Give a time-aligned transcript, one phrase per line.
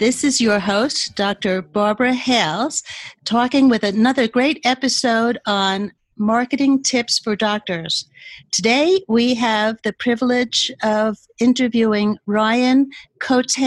[0.00, 1.60] This is your host, Dr.
[1.60, 2.82] Barbara Hales,
[3.26, 8.08] talking with another great episode on marketing tips for doctors.
[8.50, 13.58] Today, we have the privilege of interviewing Ryan Cote.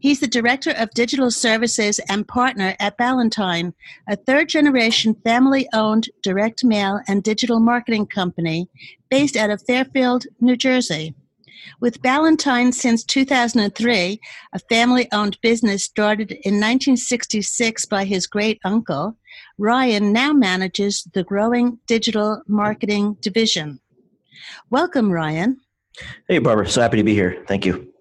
[0.00, 3.74] He's the Director of Digital Services and partner at Ballantine,
[4.08, 8.68] a third generation family owned direct mail and digital marketing company
[9.08, 11.14] based out of Fairfield, New Jersey.
[11.80, 14.20] With Ballantine since 2003,
[14.52, 19.16] a family owned business started in 1966 by his great uncle,
[19.58, 23.80] Ryan now manages the growing digital marketing division.
[24.70, 25.58] Welcome, Ryan.
[26.28, 26.68] Hey, Barbara.
[26.68, 27.44] So happy to be here.
[27.46, 27.92] Thank you.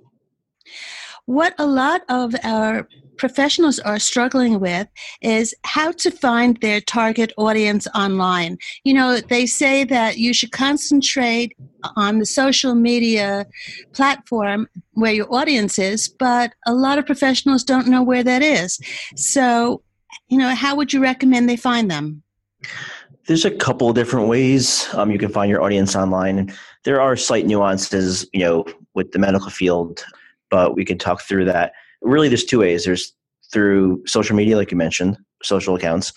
[1.25, 2.87] What a lot of our
[3.17, 4.87] professionals are struggling with
[5.21, 8.57] is how to find their target audience online.
[8.83, 11.55] You know, they say that you should concentrate
[11.95, 13.45] on the social media
[13.93, 18.79] platform where your audience is, but a lot of professionals don't know where that is.
[19.15, 19.81] So,
[20.29, 22.23] you know, how would you recommend they find them?
[23.27, 26.53] There's a couple different ways um, you can find your audience online.
[26.85, 30.05] There are slight nuances, you know, with the medical field,
[30.49, 32.85] but we can talk through that really there's two ways.
[32.85, 33.13] There's
[33.51, 36.11] through social media like you mentioned social accounts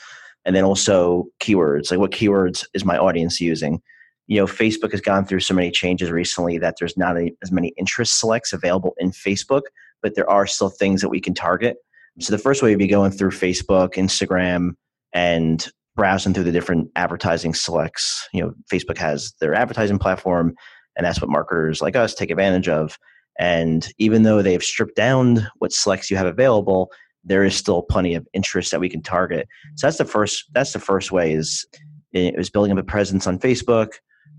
[0.44, 3.80] and then also keywords like what keywords is my audience using?
[4.26, 7.50] You know facebook has gone through so many changes recently that there's not a, as
[7.50, 9.62] many interest selects available in facebook
[10.02, 11.76] but there are still things that we can target.
[12.20, 14.72] So the first way would be going through facebook instagram
[15.12, 18.28] and browsing through the different advertising selects.
[18.32, 20.54] You know facebook has their advertising platform
[20.96, 22.98] and that's what marketers like us take advantage of
[23.40, 26.90] and even though they've stripped down what selects you have available,
[27.24, 29.48] there is still plenty of interest that we can target.
[29.76, 30.44] So that's the first.
[30.52, 31.66] That's the first way is
[32.12, 33.94] was building up a presence on Facebook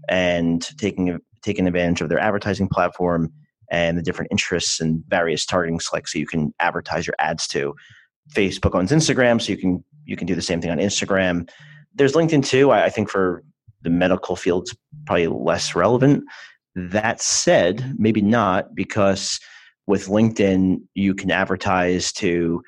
[0.07, 3.33] and taking taking advantage of their advertising platform
[3.71, 7.73] and the different interests and various targeting selects so you can advertise your ads to.
[8.31, 11.49] Facebook owns Instagram, so you can you can do the same thing on Instagram.
[11.95, 12.69] There's LinkedIn too.
[12.69, 13.43] I, I think for
[13.81, 14.75] the medical field, it's
[15.07, 16.23] probably less relevant.
[16.75, 19.39] That said, maybe not because
[19.87, 22.61] with LinkedIn you can advertise to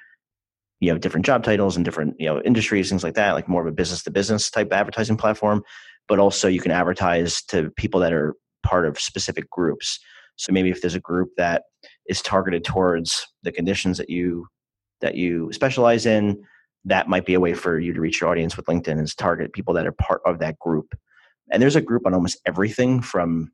[0.80, 3.62] you know different job titles and different you know industries things like that like more
[3.62, 5.64] of a business to business type advertising platform
[6.08, 10.00] but also you can advertise to people that are part of specific groups.
[10.36, 11.64] So maybe if there's a group that
[12.08, 14.48] is targeted towards the conditions that you
[15.02, 16.42] that you specialize in
[16.86, 19.54] that might be a way for you to reach your audience with linkedin is target
[19.54, 20.94] people that are part of that group.
[21.52, 23.52] And there's a group on almost everything from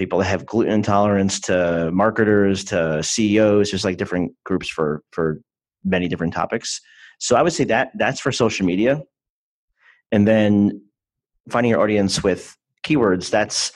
[0.00, 3.70] people that have gluten intolerance to marketers to CEOs.
[3.70, 5.42] There's like different groups for for
[5.84, 6.80] many different topics.
[7.18, 9.02] So I would say that that's for social media,
[10.10, 10.80] and then
[11.50, 13.28] finding your audience with keywords.
[13.30, 13.72] That's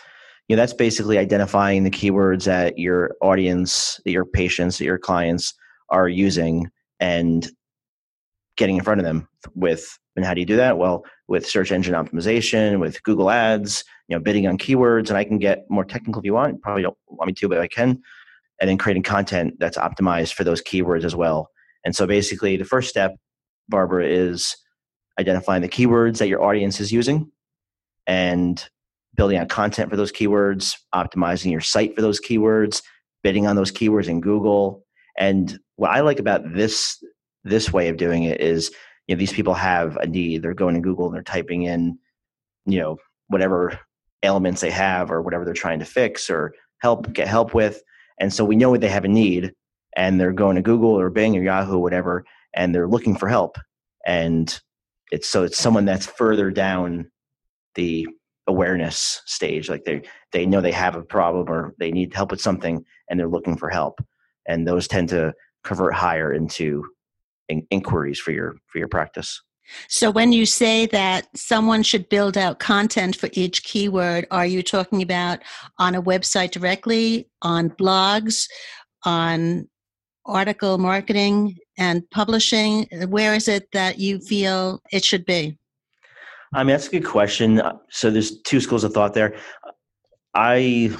[0.48, 4.98] you know that's basically identifying the keywords that your audience, that your patients, that your
[4.98, 5.52] clients
[5.90, 6.70] are using,
[7.00, 7.46] and
[8.56, 9.98] getting in front of them with.
[10.16, 10.78] And how do you do that?
[10.78, 15.24] Well, with search engine optimization, with Google Ads, you know, bidding on keywords, and I
[15.24, 16.60] can get more technical if you want.
[16.62, 18.00] Probably don't want me to, but I can.
[18.60, 21.48] And then creating content that's optimized for those keywords as well.
[21.84, 23.16] And so basically, the first step,
[23.68, 24.56] Barbara, is
[25.18, 27.30] identifying the keywords that your audience is using
[28.06, 28.64] and
[29.14, 32.82] building out content for those keywords, optimizing your site for those keywords,
[33.22, 34.84] bidding on those keywords in Google.
[35.18, 37.02] And what I like about this
[37.44, 38.70] this way of doing it is
[39.06, 41.98] you know these people have a need they're going to google and they're typing in
[42.64, 42.96] you know
[43.28, 43.78] whatever
[44.24, 47.82] ailments they have or whatever they're trying to fix or help get help with.
[48.20, 49.52] And so we know what they have a need
[49.96, 53.28] and they're going to google or bing or yahoo or whatever and they're looking for
[53.28, 53.56] help.
[54.06, 54.60] And
[55.10, 57.10] it's so it's someone that's further down
[57.74, 58.06] the
[58.46, 60.02] awareness stage like they
[60.32, 63.56] they know they have a problem or they need help with something and they're looking
[63.56, 64.04] for help.
[64.46, 65.32] And those tend to
[65.62, 66.84] convert higher into
[67.48, 69.42] in- inquiries for your for your practice.
[69.88, 74.62] So when you say that someone should build out content for each keyword, are you
[74.62, 75.40] talking about
[75.78, 78.48] on a website directly, on blogs,
[79.04, 79.68] on
[80.26, 82.86] article marketing and publishing?
[83.08, 85.58] Where is it that you feel it should be?
[86.54, 87.60] I mean, that's a good question.
[87.60, 89.34] Uh, so there's two schools of thought there.
[90.34, 90.96] I,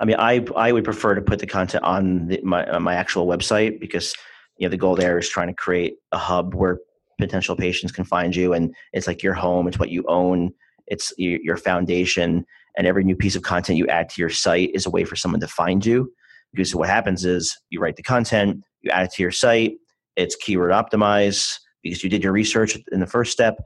[0.00, 2.94] I mean, I I would prefer to put the content on the, my on my
[2.94, 4.14] actual website because
[4.58, 6.78] you know the goal there is trying to create a hub where
[7.18, 10.52] potential patients can find you and it's like your home it's what you own
[10.86, 12.44] it's your foundation
[12.76, 15.16] and every new piece of content you add to your site is a way for
[15.16, 16.12] someone to find you.
[16.52, 19.74] Because what happens is you write the content you add it to your site
[20.14, 23.56] it's keyword optimized because you did your research in the first step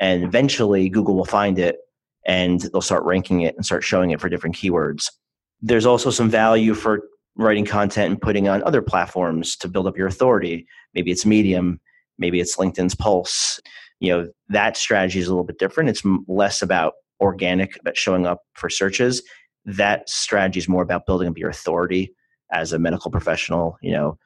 [0.00, 1.76] and eventually google will find it
[2.26, 5.10] and they'll start ranking it and start showing it for different keywords.
[5.60, 7.02] There's also some value for
[7.36, 10.66] writing content and putting on other platforms to build up your authority.
[10.94, 11.80] Maybe it's medium
[12.20, 13.60] maybe it's linkedin's pulse.
[13.98, 15.90] You know that strategy is a little bit different.
[15.90, 19.22] It's less about organic about showing up for searches.
[19.64, 22.14] That strategy is more about building up your authority
[22.52, 23.76] as a medical professional.
[23.82, 24.18] You know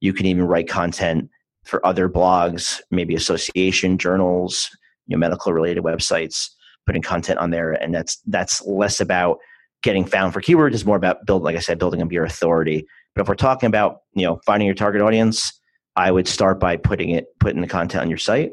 [0.00, 1.30] you can even write content
[1.64, 4.68] for other blogs maybe association journals
[5.06, 6.48] you know medical related websites
[6.86, 7.72] putting content on there.
[7.72, 9.38] And that's that's less about
[9.82, 10.74] getting found for keywords.
[10.74, 12.86] Is more about building like i said building up your authority.
[13.14, 15.58] But if we're talking about you know finding your target audience
[15.96, 18.52] I would start by putting it putting the content on your site,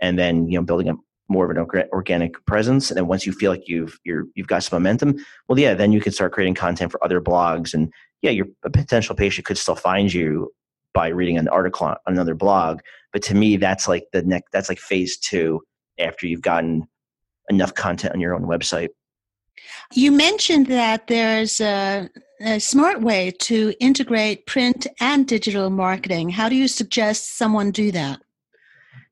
[0.00, 0.98] and then you know building up
[1.28, 2.90] more of an organic presence.
[2.90, 5.16] And then once you feel like you've you're, you've got some momentum,
[5.48, 7.92] well, yeah, then you can start creating content for other blogs, and
[8.22, 10.52] yeah, your potential patient could still find you
[10.92, 12.80] by reading an article on another blog.
[13.12, 15.62] But to me, that's like the next that's like phase two
[15.98, 16.86] after you've gotten
[17.48, 18.88] enough content on your own website.
[19.92, 22.08] You mentioned that there's a,
[22.40, 26.30] a, smart way to integrate print and digital marketing.
[26.30, 28.20] How do you suggest someone do that?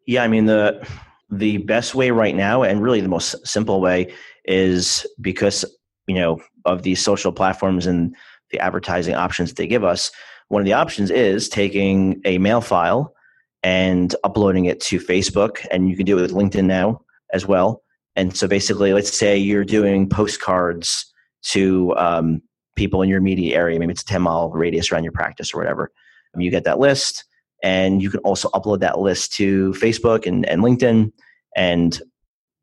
[0.07, 0.87] Yeah, I mean the
[1.31, 4.13] the best way right now, and really the most simple way,
[4.45, 5.65] is because
[6.07, 8.15] you know of these social platforms and
[8.51, 10.11] the advertising options they give us.
[10.49, 13.15] One of the options is taking a mail file
[13.63, 17.03] and uploading it to Facebook, and you can do it with LinkedIn now
[17.35, 17.83] as well
[18.19, 21.07] and so basically, let's say you're doing postcards
[21.53, 22.43] to um,
[22.79, 25.59] people in your immediate area, maybe it's a 10 mile radius around your practice or
[25.59, 25.93] whatever.
[26.35, 27.25] Um, you get that list,
[27.63, 31.13] and you can also upload that list to Facebook and, and LinkedIn.
[31.57, 32.01] And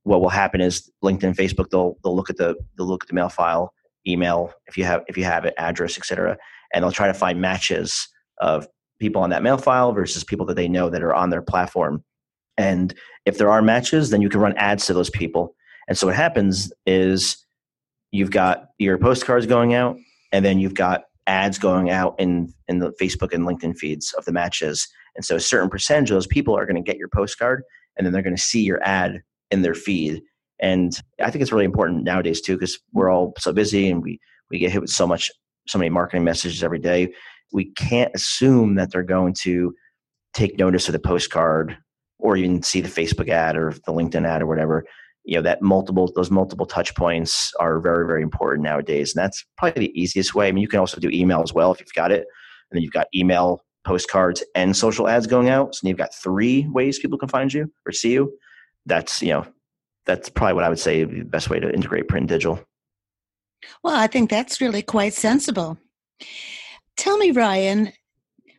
[0.03, 3.13] what will happen is LinkedIn, Facebook, they'll they'll look at the they'll look at the
[3.13, 3.73] mail file,
[4.07, 6.37] email if you have if you have it, address, etc.,
[6.73, 8.07] and they'll try to find matches
[8.39, 8.67] of
[8.99, 12.03] people on that mail file versus people that they know that are on their platform.
[12.57, 12.93] And
[13.25, 15.55] if there are matches, then you can run ads to those people.
[15.87, 17.45] And so what happens is
[18.11, 19.97] you've got your postcards going out,
[20.31, 24.25] and then you've got ads going out in in the Facebook and LinkedIn feeds of
[24.25, 24.87] the matches.
[25.15, 27.63] And so a certain percentage of those people are going to get your postcard,
[27.97, 30.21] and then they're going to see your ad in their feed.
[30.59, 34.19] And I think it's really important nowadays too, because we're all so busy and we
[34.49, 35.31] we get hit with so much
[35.67, 37.13] so many marketing messages every day.
[37.51, 39.73] We can't assume that they're going to
[40.33, 41.77] take notice of the postcard
[42.19, 44.85] or even see the Facebook ad or the LinkedIn ad or whatever,
[45.25, 49.15] you know, that multiple those multiple touch points are very, very important nowadays.
[49.15, 50.47] And that's probably the easiest way.
[50.47, 52.25] I mean, you can also do email as well if you've got it.
[52.69, 55.75] And then you've got email, postcards, and social ads going out.
[55.75, 58.37] So you've got three ways people can find you or see you.
[58.85, 59.45] That's, you know,
[60.05, 62.59] that's probably what I would say the best way to integrate print and digital.
[63.83, 65.77] Well, I think that's really quite sensible.
[66.97, 67.91] Tell me, Ryan,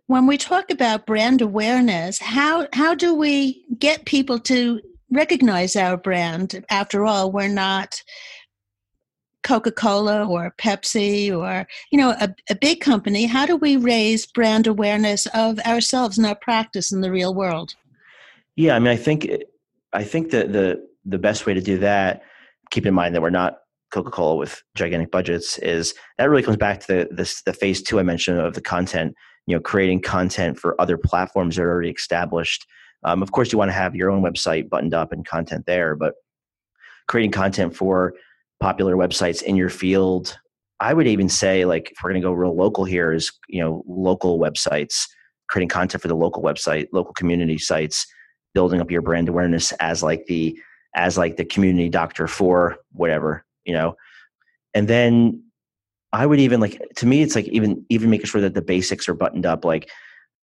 [0.09, 4.81] when we talk about brand awareness, how how do we get people to
[5.17, 6.65] recognize our brand?
[6.71, 8.03] After all, we're not
[9.43, 13.27] Coca-Cola or Pepsi or you know a, a big company.
[13.27, 17.75] How do we raise brand awareness of ourselves and our practice in the real world?
[18.56, 19.29] Yeah, I mean, I think
[19.93, 22.23] I think that the the best way to do that,
[22.70, 23.58] keep in mind that we're not
[23.93, 28.01] Coca-Cola with gigantic budgets, is that really comes back to the this the phase two
[28.01, 29.15] I mentioned of the content
[29.46, 32.67] you know creating content for other platforms that are already established
[33.06, 35.94] um, of course you want to have your own website buttoned up and content there
[35.94, 36.15] but
[37.08, 38.13] creating content for
[38.60, 40.39] popular websites in your field
[40.81, 43.63] i would even say like if we're going to go real local here is you
[43.63, 45.06] know local websites
[45.48, 48.06] creating content for the local website local community sites
[48.53, 50.58] building up your brand awareness as like the
[50.94, 53.96] as like the community doctor for whatever you know?
[54.72, 55.43] And then
[56.13, 59.08] I would even like to me it's like even even making sure that the basics
[59.08, 59.91] are buttoned up like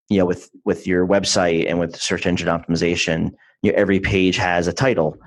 [0.09, 3.31] you know with with your website and with search engine optimization
[3.61, 5.17] you know, every page has a title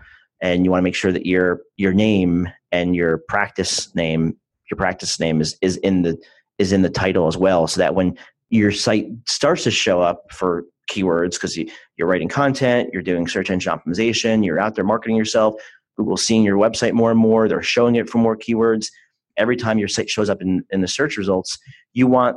[0.43, 4.37] and you want to make sure that your your name and your practice name
[4.71, 6.17] your practice name is is in the
[6.59, 8.17] is in the title as well so that when
[8.51, 13.27] your site starts to show up for keywords because you, you're writing content you're doing
[13.27, 15.55] search engine optimization you're out there marketing yourself
[15.97, 18.89] google's seeing your website more and more they're showing it for more keywords
[19.37, 21.59] every time your site shows up in, in the search results,
[21.93, 22.37] you want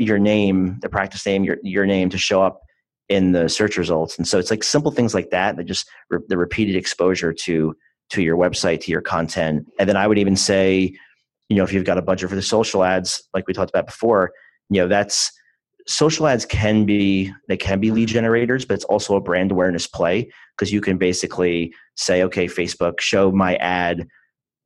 [0.00, 2.60] your name, the practice name, your, your name to show up
[3.08, 4.16] in the search results.
[4.16, 7.74] And so it's like simple things like that that just re- the repeated exposure to
[8.10, 9.66] to your website, to your content.
[9.78, 10.92] And then I would even say,
[11.48, 13.86] you know, if you've got a budget for the social ads, like we talked about
[13.86, 14.32] before,
[14.68, 15.30] you know, that's
[15.86, 19.86] social ads can be they can be lead generators but it's also a brand awareness
[19.86, 24.06] play because you can basically say okay facebook show my ad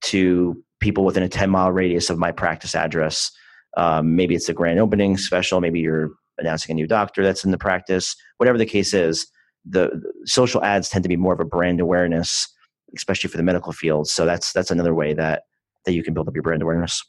[0.02, 3.30] to people within a 10 mile radius of my practice address
[3.76, 7.50] um, maybe it's a grand opening special maybe you're announcing a new doctor that's in
[7.50, 9.26] the practice whatever the case is
[9.64, 12.48] the, the social ads tend to be more of a brand awareness
[12.96, 15.42] especially for the medical field so that's that's another way that
[15.84, 17.02] that you can build up your brand awareness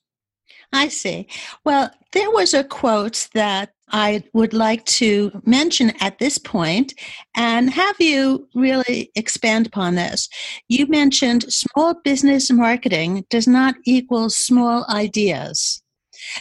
[0.73, 1.27] I see.
[1.63, 6.93] Well, there was a quote that I would like to mention at this point
[7.35, 10.27] and have you really expand upon this.
[10.67, 15.83] You mentioned small business marketing does not equal small ideas.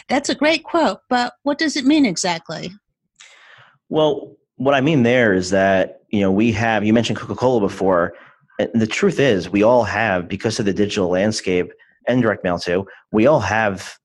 [0.07, 2.71] That's a great quote, but what does it mean exactly?
[3.89, 7.59] Well, what I mean there is that, you know, we have, you mentioned Coca Cola
[7.59, 8.13] before.
[8.59, 11.71] And the truth is, we all have, because of the digital landscape
[12.07, 13.97] and direct mail too, we all have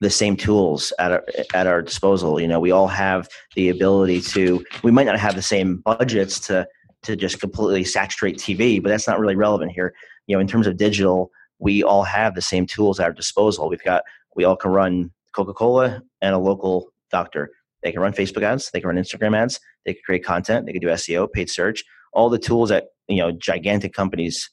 [0.00, 2.40] the same tools at our, at our disposal.
[2.40, 4.64] You know, we all have the ability to.
[4.82, 6.66] We might not have the same budgets to
[7.02, 9.94] to just completely saturate TV, but that's not really relevant here.
[10.26, 13.68] You know, in terms of digital, we all have the same tools at our disposal.
[13.68, 14.02] We've got
[14.36, 17.50] we all can run Coca Cola and a local doctor.
[17.82, 18.70] They can run Facebook ads.
[18.70, 19.60] They can run Instagram ads.
[19.84, 20.66] They can create content.
[20.66, 21.84] They can do SEO, paid search.
[22.12, 24.50] All the tools that you know gigantic companies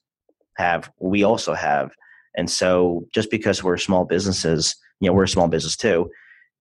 [0.58, 1.92] have, we also have.
[2.36, 6.10] And so, just because we're small businesses you know we're a small business too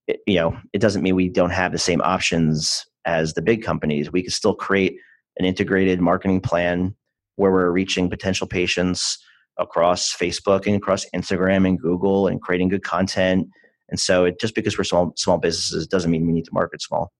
[0.07, 3.63] it, you know it doesn't mean we don't have the same options as the big
[3.63, 4.97] companies we can still create
[5.37, 6.93] an integrated marketing plan
[7.37, 9.17] where we're reaching potential patients
[9.57, 13.47] across facebook and across instagram and google and creating good content
[13.89, 16.81] and so it, just because we're small small businesses doesn't mean we need to market
[16.81, 17.11] small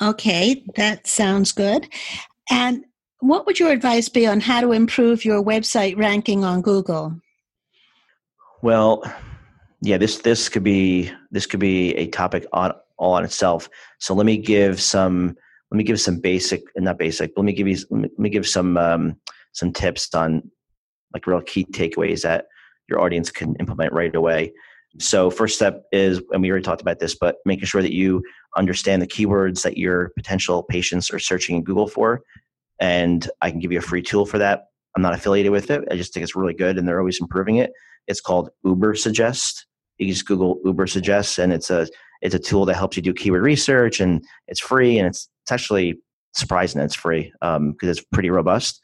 [0.00, 1.88] okay that sounds good
[2.50, 2.84] and
[3.20, 7.20] what would your advice be on how to improve your website ranking on google
[8.62, 9.02] well,
[9.80, 13.68] yeah, this this could be this could be a topic on all on itself.
[13.98, 15.36] So let me give some
[15.70, 17.32] let me give some basic not basic.
[17.36, 19.16] Let me give you let me give some um,
[19.52, 20.50] some tips on
[21.14, 22.46] like real key takeaways that
[22.88, 24.52] your audience can implement right away.
[24.98, 28.22] So first step is, and we already talked about this, but making sure that you
[28.56, 32.22] understand the keywords that your potential patients are searching in Google for.
[32.78, 34.64] And I can give you a free tool for that.
[34.94, 35.84] I'm not affiliated with it.
[35.90, 37.72] I just think it's really good and they're always improving it.
[38.06, 39.66] It's called Uber Suggest.
[39.96, 41.86] You just Google Uber Suggest and it's a
[42.22, 45.52] it's a tool that helps you do keyword research, and it's free, and it's it's
[45.52, 46.00] actually
[46.34, 48.80] surprising that it's free because um, it's pretty robust.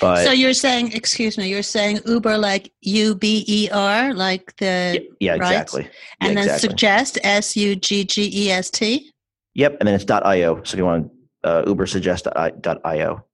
[0.00, 4.54] But so you're saying, excuse me, you're saying Uber like U B E R, like
[4.56, 5.52] the yeah, yeah right?
[5.52, 5.88] exactly,
[6.20, 6.68] and yeah, then exactly.
[6.68, 9.10] suggest S U G G E S T.
[9.54, 10.62] Yep, and then it's dot .io.
[10.64, 11.10] So if you want
[11.42, 13.24] to uh, Ubersuggest.io,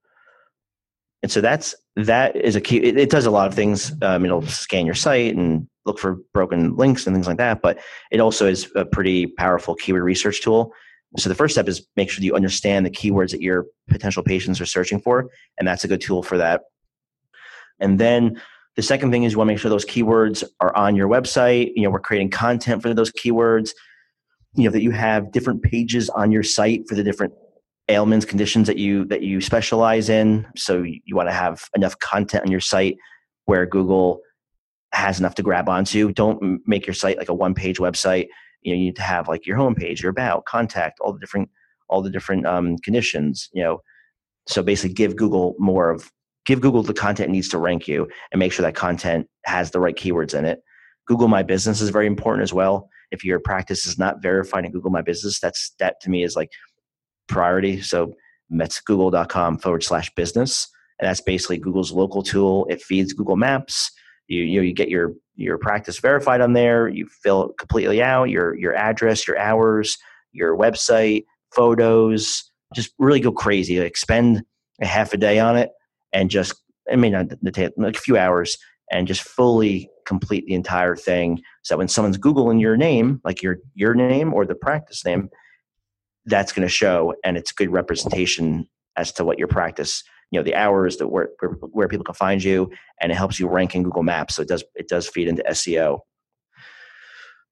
[1.22, 2.78] and so that's that is a key.
[2.78, 3.92] It, it does a lot of things.
[4.02, 7.60] Um, it'll scan your site and look for broken links and things like that.
[7.60, 7.78] But
[8.12, 10.72] it also is a pretty powerful keyword research tool.
[11.18, 14.60] So the first step is make sure you understand the keywords that your potential patients
[14.60, 15.28] are searching for,
[15.58, 16.62] and that's a good tool for that.
[17.80, 18.40] And then
[18.76, 21.72] the second thing is you want to make sure those keywords are on your website.
[21.74, 23.72] You know, we're creating content for those keywords.
[24.54, 27.34] You know that you have different pages on your site for the different
[27.88, 32.44] ailments conditions that you that you specialize in so you want to have enough content
[32.44, 32.96] on your site
[33.46, 34.20] where google
[34.92, 38.28] has enough to grab onto don't make your site like a one page website
[38.62, 41.48] you know you need to have like your homepage your about contact all the different
[41.88, 43.80] all the different um, conditions you know
[44.48, 46.10] so basically give google more of
[46.46, 49.80] give google the content needs to rank you and make sure that content has the
[49.80, 50.60] right keywords in it
[51.06, 54.72] google my business is very important as well if your practice is not verified in
[54.72, 56.50] google my business that's that to me is like
[57.32, 57.80] priority.
[57.80, 58.12] So
[58.50, 60.68] that's google.com forward slash business.
[61.00, 62.66] And that's basically Google's local tool.
[62.70, 63.90] It feeds Google Maps.
[64.28, 66.88] You, you, know, you get your, your practice verified on there.
[66.88, 69.96] You fill it completely out, your, your address, your hours,
[70.32, 71.24] your website,
[71.54, 73.80] photos, just really go crazy.
[73.80, 74.42] Like spend
[74.80, 75.70] a half a day on it
[76.12, 76.54] and just,
[76.90, 77.28] I mean, not
[77.76, 78.56] like a few hours
[78.90, 81.40] and just fully complete the entire thing.
[81.62, 85.28] So when someone's Googling your name, like your, your name or the practice name,
[86.26, 90.02] that's going to show and it's good representation as to what your practice
[90.32, 91.28] you know the hours that where,
[91.70, 92.68] where people can find you
[93.00, 95.44] and it helps you rank in google maps so it does it does feed into
[95.50, 96.00] seo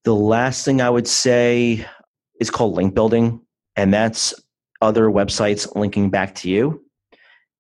[0.03, 1.87] the last thing i would say
[2.41, 3.41] is called link building
[3.77, 4.35] and that's
[4.81, 6.85] other websites linking back to you.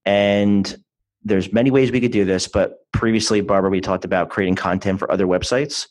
[0.04, 0.74] And
[1.22, 4.98] there's many ways we could do this but previously barbara we talked about creating content
[4.98, 5.86] for other websites.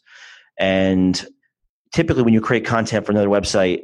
[0.59, 1.23] And
[1.93, 3.83] typically when you create content for another website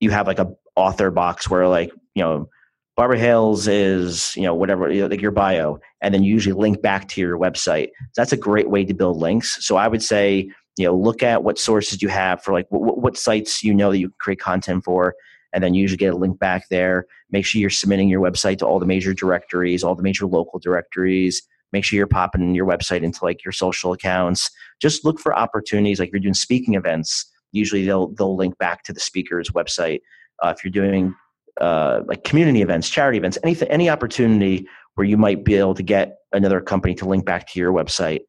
[0.00, 2.48] you have like a author box where like you know
[2.96, 6.58] Barbara Hales is, you know, whatever, you know, like your bio, and then you usually
[6.58, 7.90] link back to your website.
[8.16, 9.64] That's a great way to build links.
[9.64, 12.98] So I would say you know look at what sources you have for like what,
[12.98, 15.14] what sites you know that you can create content for
[15.52, 18.58] and then you usually get a link back there make sure you're submitting your website
[18.58, 22.66] to all the major directories all the major local directories make sure you're popping your
[22.66, 24.50] website into like your social accounts
[24.80, 28.92] just look for opportunities like you're doing speaking events usually they'll they'll link back to
[28.92, 30.00] the speaker's website
[30.42, 31.14] uh, if you're doing
[31.60, 35.82] uh, like community events charity events anything any opportunity where you might be able to
[35.82, 38.20] get another company to link back to your website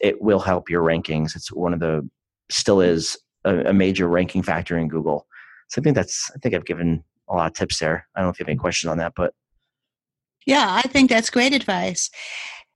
[0.00, 1.36] it will help your rankings.
[1.36, 2.08] It's one of the
[2.50, 5.26] still is a, a, major ranking factor in Google.
[5.68, 8.06] So I think that's I think I've given a lot of tips there.
[8.14, 9.34] I don't know if you have any questions on that, but
[10.46, 12.10] yeah, I think that's great advice.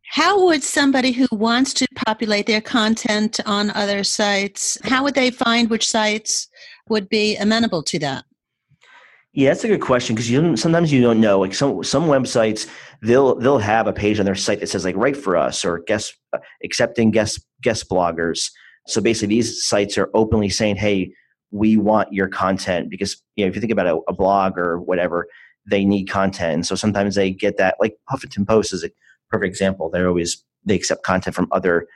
[0.09, 5.31] How would somebody who wants to populate their content on other sites, how would they
[5.31, 6.49] find which sites
[6.89, 8.25] would be amenable to that?
[9.33, 11.39] Yeah, that's a good question because you sometimes you don't know.
[11.39, 12.69] Like some some websites,
[13.01, 15.79] they'll they'll have a page on their site that says like "write for us" or
[15.79, 18.51] "guest uh, accepting guest guest bloggers."
[18.89, 21.13] So basically, these sites are openly saying, "Hey,
[21.53, 24.81] we want your content," because you know if you think about a, a blog or
[24.81, 25.29] whatever,
[25.65, 26.55] they need content.
[26.55, 27.77] And so sometimes they get that.
[27.79, 28.91] Like Huffington Post is a
[29.31, 29.91] perfect example.
[29.91, 31.87] They're always they accept content from other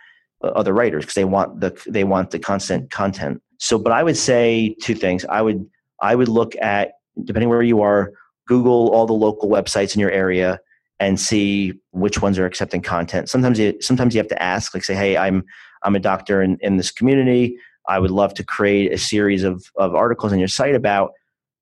[0.44, 3.42] uh, other writers because they want the they want the constant content.
[3.58, 5.24] So, but I would say two things.
[5.24, 5.66] I would
[6.00, 8.12] I would look at depending where you are,
[8.46, 10.58] Google all the local websites in your area
[11.00, 13.28] and see which ones are accepting content.
[13.28, 15.44] Sometimes you sometimes you have to ask, like say, hey, I'm
[15.82, 17.56] I'm a doctor in, in this community.
[17.88, 21.12] I would love to create a series of, of articles on your site about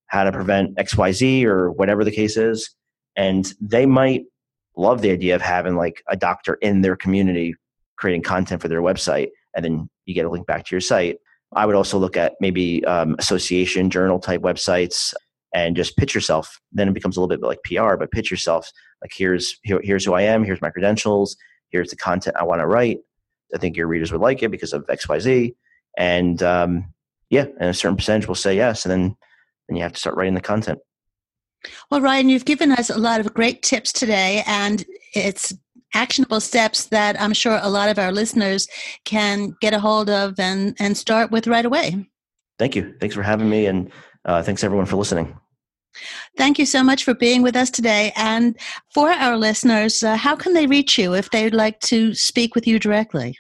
[0.07, 2.71] how to prevent XYZ or whatever the case is.
[3.17, 4.25] And they might
[4.77, 7.55] love the idea of having like a doctor in their community
[7.97, 9.31] creating content for their website.
[9.55, 11.17] And then you get a link back to your site.
[11.55, 15.13] I would also look at maybe um, association journal type websites
[15.55, 16.61] and just pitch yourself.
[16.73, 18.71] Then it becomes a little bit like PR, but pitch yourself.
[19.03, 20.45] Like here's here, here's who I am.
[20.45, 21.37] Here's my credentials.
[21.71, 22.99] Here's the content I want to write.
[23.55, 25.55] I think your readers would like it because of X Y Z.
[25.99, 26.93] And um,
[27.31, 29.17] yeah, and a certain percentage will say yes, and then
[29.69, 30.79] then you have to start writing the content.
[31.91, 34.85] Well, Ryan, you've given us a lot of great tips today, and
[35.15, 35.55] it's
[35.95, 38.67] actionable steps that I'm sure a lot of our listeners
[39.05, 42.07] can get a hold of and and start with right away.
[42.59, 42.95] Thank you.
[43.01, 43.91] Thanks for having me, and
[44.25, 45.37] uh, thanks everyone for listening.
[46.37, 48.13] Thank you so much for being with us today.
[48.17, 48.57] And
[48.95, 52.67] for our listeners, uh, how can they reach you if they'd like to speak with
[52.67, 53.37] you directly?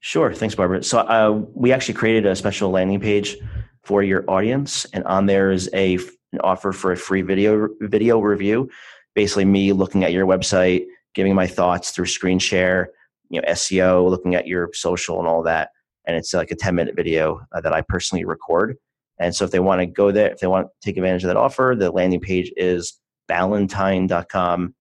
[0.00, 0.32] Sure.
[0.32, 0.82] Thanks, Barbara.
[0.82, 3.36] So uh, we actually created a special landing page
[3.84, 5.98] for your audience, and on there is a
[6.32, 8.70] an offer for a free video video review.
[9.14, 12.90] Basically, me looking at your website, giving my thoughts through screen share,
[13.28, 15.70] you know, SEO, looking at your social and all that.
[16.06, 18.76] And it's like a 10 minute video uh, that I personally record
[19.18, 21.28] and so if they want to go there, if they want to take advantage of
[21.28, 22.98] that offer, the landing page is
[23.28, 24.74] ballantine.com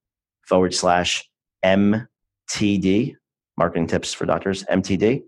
[0.47, 1.29] forward slash
[1.63, 3.15] MTD,
[3.57, 5.23] marketing tips for doctors, MTD.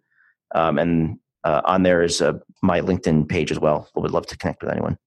[0.55, 3.89] Um, and uh, on there is uh, my LinkedIn page as well.
[3.95, 4.97] I would love to connect with anyone.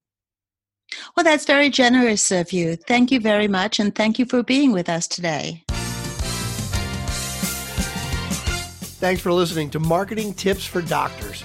[1.16, 2.76] Well, that's very generous of you.
[2.76, 3.80] Thank you very much.
[3.80, 5.64] And thank you for being with us today.
[8.98, 11.44] Thanks for listening to Marketing Tips for Doctors.